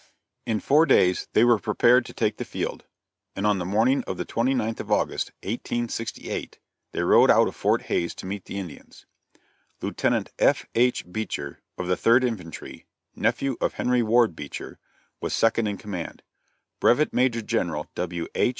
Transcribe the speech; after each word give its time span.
In 0.47 0.59
four 0.59 0.87
days 0.87 1.27
they 1.33 1.43
were 1.43 1.59
prepared 1.59 2.07
to 2.07 2.13
take 2.15 2.37
the 2.37 2.43
field, 2.43 2.85
and 3.35 3.45
on 3.45 3.59
the 3.59 3.65
morning 3.67 4.03
of 4.07 4.17
the 4.17 4.25
29th 4.25 4.79
of 4.79 4.91
August, 4.91 5.29
1868, 5.43 6.57
they 6.91 7.03
rode 7.03 7.29
out 7.29 7.47
of 7.47 7.55
Fort 7.55 7.83
Hays 7.83 8.15
to 8.15 8.25
meet 8.25 8.45
the 8.45 8.57
Indians. 8.57 9.05
Lieutenant 9.79 10.31
F.H. 10.39 11.11
Beecher, 11.11 11.59
of 11.77 11.85
the 11.85 11.95
Third 11.95 12.23
Infantry, 12.23 12.87
nephew 13.15 13.57
of 13.61 13.75
Henry 13.75 14.01
Ward 14.01 14.35
Beecher, 14.35 14.79
was 15.21 15.35
second 15.35 15.67
in 15.67 15.77
command; 15.77 16.23
Brevet 16.79 17.13
Major 17.13 17.43
General 17.43 17.85
W.H. 17.93 18.49